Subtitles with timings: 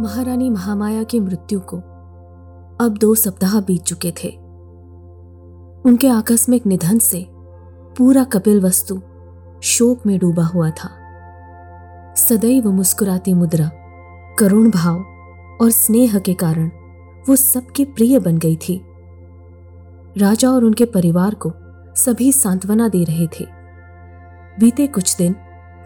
[0.00, 1.76] महारानी महामाया की मृत्यु को
[2.84, 4.28] अब दो सप्ताह बीत चुके थे।
[5.86, 7.26] उनके आकस्मिक निधन से
[7.98, 9.00] पूरा कपिल वस्तु
[9.62, 10.90] शोक में डूबा हुआ था।
[12.14, 13.70] सदैव मुस्कुराती मुद्रा,
[14.38, 14.96] करुण भाव
[15.60, 16.70] और स्नेह के कारण
[17.28, 18.84] वो सबके प्रिय बन गई थी।
[20.16, 21.52] राजा और उनके परिवार को
[21.96, 23.44] सभी सांत्वना दे रहे थे।
[24.60, 25.36] बीते कुछ दिन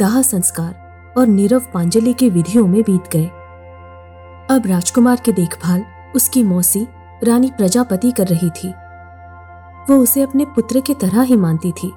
[0.00, 0.78] दाह संस्कार
[1.18, 3.30] और नीरव पांजलि की विधियों में बीत गए।
[4.50, 5.84] अब राजकुमार की देखभाल
[6.16, 6.86] उसकी मौसी,
[7.24, 8.68] रानी प्रजापति कर रही थी।
[9.90, 11.88] वो उसे अपने पुत्र की तरह ही मानती थी।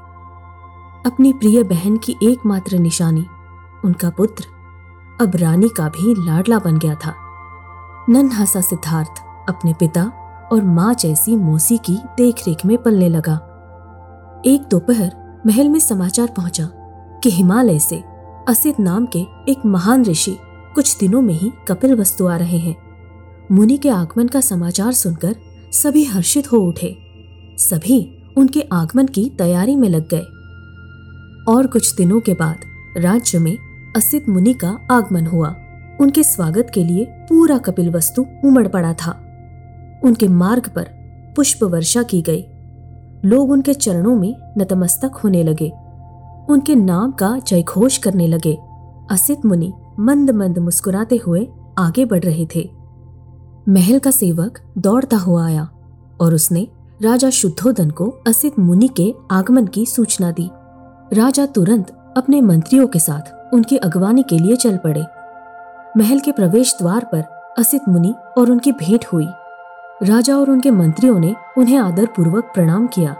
[1.05, 3.25] अपनी प्रिय बहन की एकमात्र निशानी,
[3.85, 4.45] उनका पुत्र,
[5.21, 7.15] अब रानी का भी लाडला बन गया था।
[8.09, 10.03] नन्हा सा सिद्धार्थ अपने पिता
[10.51, 13.35] और माँ जैसी मौसी की देखरेख में पलने लगा।
[14.45, 16.69] एक दोपहर महल में समाचार पहुँचा
[17.23, 18.03] कि हिमालय से
[18.49, 20.37] असित नाम के एक महान ऋषि
[20.75, 22.75] कुछ दिनों में ही कपिल वस्तु आ रहे हैं।
[23.51, 25.35] मुनि के आगमन का समाचार सुनकर
[25.71, 26.97] सभी हर्षित हो उठे।
[27.57, 30.21] सभी उनके आगमन की तैयारी में लग गए।
[31.53, 32.57] और कुछ दिनों के बाद
[32.97, 33.57] राज्य में
[33.97, 35.55] असित मुनि का आगमन हुआ।
[36.01, 39.11] उनके स्वागत के लिए पूरा कपिल वस्तु उमड़ पड़ा था।
[40.03, 40.83] उनके मार्ग पर
[41.35, 42.45] पुष्प वर्षा की गई।
[43.25, 45.71] लोग उनके चरणों में नतमस्तक होने लगे।
[46.49, 48.70] उनके नाम का जयघोष करने लगे।
[49.11, 52.71] असित मुनि मंद मंद मुस्कुराते हुए आगे बढ़ रहे थे।
[53.69, 55.69] महल का सेवक दौड़ता हुआ आया
[56.21, 56.67] और उसने
[57.01, 60.49] राजा शुद्धोधन को असित मुनि के आगमन की सूचना दी।
[61.13, 65.05] राजा तुरंत अपने मंत्रियों के साथ उनकी अगवानी के लिए चल पड़े।
[65.97, 67.23] महल के प्रवेश द्वार पर
[67.59, 69.27] असित मुनि और उनकी भेंट हुई।
[70.03, 73.15] राजा और उनके मंत्रियों ने उन्हें आदर पूर्वक प्रणाम किया।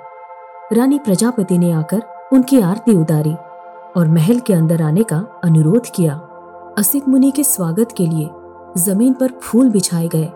[0.73, 2.01] रानी प्रजापति ने आकर
[2.33, 3.35] उनकी आरती उतारी।
[3.97, 6.13] और महल के अंदर आने का अनुरोध किया।
[6.77, 8.29] असित मुनि के स्वागत के लिए
[8.77, 10.29] ज़मीन पर फूल बिछाए गए।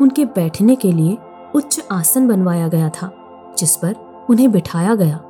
[0.00, 1.18] उनके बैठने के लिए
[1.54, 3.10] उच्च आसन बनवाया गया था,
[3.58, 5.20] जिस पर उन्हें बिठाया गया।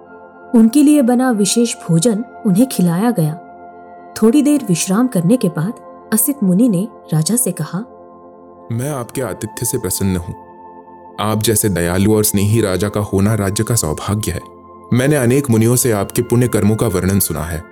[0.54, 3.34] उनके लिए बना विशेष भोजन उन्हें खिलाया गया।
[4.22, 5.74] थोड़ी देर विश्राम करने के बाद
[6.12, 7.78] असित मुनि ने राजा से कहा,
[8.72, 10.34] मैं आपके आतिथ्य से प्रसन्न हूँ।
[11.20, 14.53] आप जैसे दयालु और स्नेही राजा का होना राज्य का सौभाग्य है।
[14.94, 17.62] मैंने अनेक मुनियों से आपके पुण्य कर्मों का वर्णन सुना है।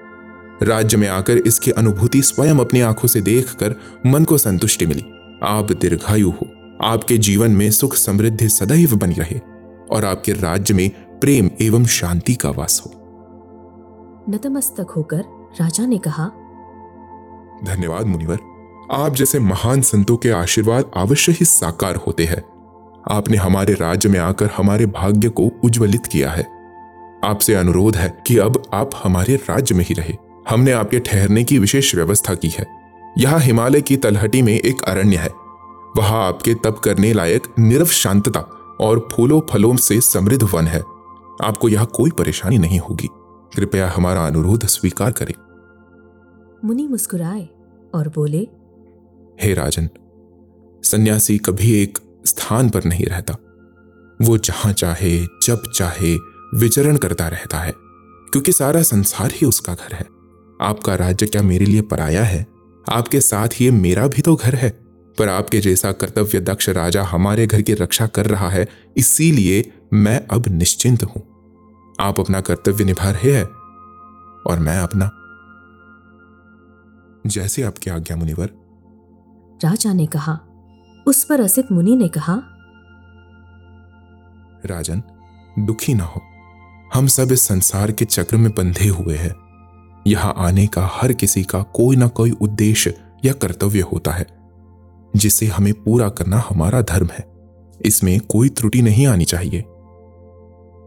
[0.63, 3.75] राज्य में आकर इसकी अनुभूति स्वयं अपनी आँखों से देखकर
[4.07, 5.05] मन को संतुष्टि मिली।
[5.43, 6.47] आप दीर्घायु हो।
[6.85, 9.41] आपके जीवन में सुख समृद्धि सदैव बनी रहे
[9.91, 10.91] और आपके राज्य में
[11.21, 12.93] प्रेम एवं शांति का वास हो।
[14.29, 15.25] नतमस्तक होकर
[15.61, 16.25] राजा ने कहा
[17.65, 18.39] धन्यवाद मुनिवर।
[18.93, 22.45] आप जैसे महान संतों के आशीर्वाद अवश्य ही साकार होते हैं।
[23.11, 26.62] आपने हमारे राज्य में आकर हमारे भाग्य को उज्ज्वलित किया है।
[27.25, 30.17] आपसे अनुरोध है कि अब आप हमारे राज्य में ही रहे।
[30.49, 32.67] हमने आपके ठहरने की विशेष व्यवस्था की है।
[33.19, 35.29] यहाँ हिमालय की तलहटी में एक अरण्य है।
[35.97, 38.41] वहाँ आपके तप करने लायक निरव शांतता
[38.81, 40.81] और फूलों फलों से समृद्ध वन है।
[41.45, 43.09] आपको यहाँ कोई परेशानी नहीं होगी।
[43.57, 45.35] कृपया हमारा अनुरोध स्वीकार करें।
[46.65, 47.49] मुनि मुस्कुराए
[47.95, 48.49] और बोले
[49.43, 49.89] हे राजन
[50.83, 53.35] सन्यासी कभी एक स्थान पर नहीं रहता।
[54.23, 59.95] वो जहाँ चाहे जब चाहे विचरण करता रहता है क्योंकि सारा संसार ही उसका घर
[59.95, 60.07] है।
[60.61, 62.47] आपका राज्य क्या मेरे लिए पराया है?
[62.93, 64.71] आपके साथ ये मेरा भी तो घर है
[65.19, 70.27] पर आपके जैसा कर्तव्य दक्ष राजा हमारे घर की रक्षा कर रहा है इसीलिए मैं
[70.27, 71.23] अब निश्चिंत हूँ।
[72.01, 73.45] आप अपना कर्तव्य निभा रहे हैं
[74.43, 75.11] और मैं अपना।
[77.27, 78.51] जैसे आपकी आज्ञा मुनिवर।
[79.65, 80.39] राजा ने कहा
[81.07, 82.35] उस पर असित मुनि ने कहा
[84.67, 85.03] राजन
[85.59, 86.23] दुखी ना हो।
[86.95, 89.35] हम सब इस संसार के चक्र में बंधे हुए हैं।
[90.07, 92.95] यहाँ आने का हर किसी का कोई ना कोई उद्देश्य
[93.25, 94.27] या कर्तव्य होता है
[95.17, 97.25] जिसे हमें पूरा करना हमारा धर्म है।
[97.83, 99.65] इसमें कोई त्रुटि नहीं आनी चाहिए।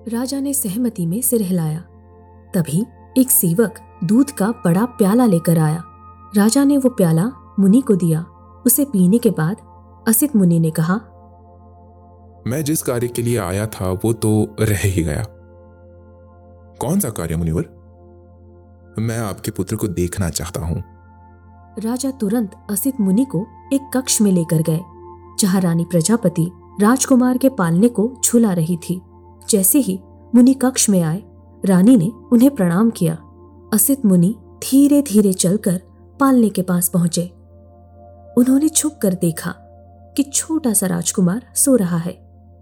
[0.07, 1.79] राजा ने सहमति में सिर हिलाया।
[2.53, 2.85] तभी
[3.17, 5.83] एक सेवक दूध का बड़ा प्याला लेकर आया।
[6.37, 8.21] राजा ने वो प्याला मुनि को दिया।
[8.65, 9.57] उसे पीने के बाद
[10.07, 10.95] असित मुनि ने कहा
[12.47, 15.25] मैं जिस कार्य के लिए आया था वो तो रह ही गया।
[16.79, 17.65] कौन सा कार्य, मुनिवर?
[18.99, 20.83] मैं आपके पुत्र को देखना चाहता हूँ।
[21.79, 24.79] राजा तुरंत असित मुनि को एक कक्ष में लेकर गए,
[25.39, 26.51] जहाँ रानी प्रजापति
[26.81, 29.01] राजकुमार के पालने को झुला रही थी।
[29.49, 29.99] जैसे ही
[30.35, 31.23] मुनि कक्ष में आए,
[31.65, 33.15] रानी ने उन्हें प्रणाम किया।
[33.73, 35.81] असित मुनि धीरे धीरे चलकर
[36.19, 37.27] पालने के पास पहुँचे।
[38.37, 39.53] उन्होंने छुप कर देखा
[40.17, 42.13] कि छोटा सा राजकुमार सो रहा है।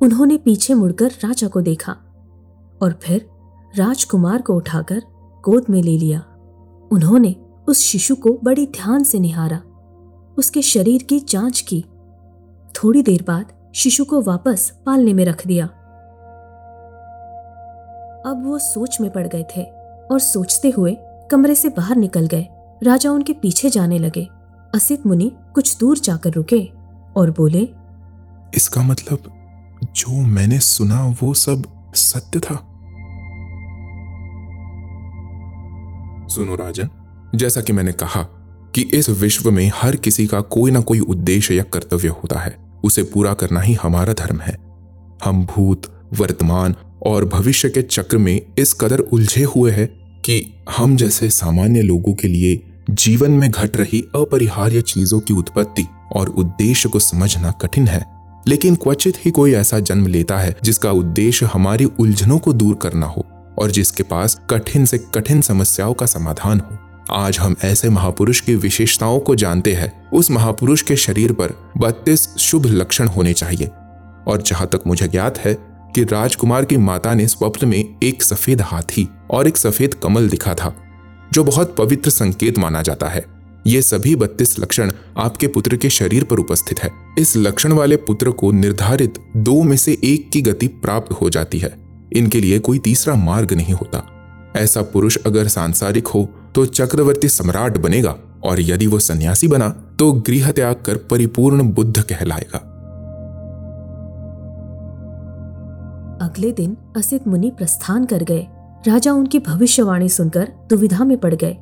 [0.02, 1.92] उन्होंने पीछे मुड़कर राजा को देखा
[2.82, 3.30] और फिर
[3.76, 5.02] राजकुमार को उठाकर
[5.46, 6.20] गोद में ले लिया।
[6.92, 7.36] उन्होंने
[7.68, 9.62] उस शिशु को बड़ी ध्यान से निहारा।
[10.38, 11.86] उसके शरीर की जाँच की।
[12.76, 15.66] थोड़ी देर बाद शिशु को वापस पालने में रख दिया।
[18.26, 19.64] अब वो सोच में पड़ गए थे
[20.12, 20.98] और सोचते हुए
[21.32, 22.48] कमरे से बाहर निकल गए।
[22.84, 24.28] राजा उनके पीछे जाने लगे।
[24.76, 26.70] असित मुनि कुछ दूर जाकर रुके
[27.18, 27.70] और बोले,
[28.56, 29.20] इसका मतलब
[29.96, 31.64] जो मैंने सुना वो सब
[31.96, 32.73] सत्य था।
[36.36, 36.90] सुनो राजन,
[37.36, 38.24] जैसा कि मैंने कहा
[38.76, 42.58] कि इस विश्व में हर किसी का कोई ना कोई उद्देश्य या कर्तव्य होता है।
[42.84, 44.58] उसे पूरा करना ही हमारा धर्म है।
[45.24, 46.76] हम भूत, वर्तमान
[47.08, 49.88] और भविष्य के चक्र में इस कदर उलझे हुए हैं
[50.22, 55.88] कि हम जैसे सामान्य लोगों के लिए जीवन में घट रही अपरिहार्य चीज़ों की उत्पत्ति
[56.16, 58.06] और उद्देश्य को समझना कठिन है।
[58.48, 63.06] लेकिन क्वचित ही कोई ऐसा जन्म लेता है जिसका उद्देश्य हमारी उलझनों को दूर करना
[63.06, 63.26] हो।
[63.58, 66.78] और जिसके पास कठिन से कठिन समस्याओं का समाधान हो।
[67.12, 72.30] आज हम ऐसे महापुरुष की विशेषताओं को जानते हैं। उस महापुरुष के शरीर पर बत्तीस
[72.40, 73.68] शुभ लक्षण होने चाहिए।
[74.28, 75.58] और जहाँ तक मुझे ज्ञात है
[75.96, 80.54] कि राजकुमार की माता ने स्वप्न में एक सफ़ेद हाथी और एक सफ़ेद कमल दिखा
[80.54, 80.76] था,
[81.34, 83.26] जो बहुत पवित्र संकेत माना जाता है।
[83.68, 88.32] ये सभी बत्तीस लक्षण आपके पुत्र के शरीर पर उपस्थित है। इस लक्षण वाले पुत्र
[88.32, 91.83] को निर्धारित दो में से एक की गति प्राप्त हो जाती है।
[92.16, 94.04] इनके लिए कोई तीसरा मार्ग नहीं होता।
[94.56, 100.12] ऐसा पुरुष अगर सांसारिक हो तो चक्रवर्ती सम्राट बनेगा और यदि वो सन्यासी बना तो
[100.12, 102.70] गृह त्याग कर परिपूर्ण बुद्ध कहलाएगा।
[106.26, 108.48] अगले दिन असित मुनि प्रस्थान कर गए।
[108.88, 111.54] राजा उनकी भविष्यवाणी सुनकर दुविधा में पड़ गए।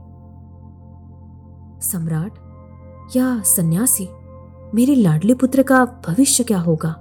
[1.82, 2.32] सम्राट,
[3.16, 4.08] या सन्यासी,
[4.76, 7.01] मेरे लाडले पुत्र का भविष्य क्या होगा?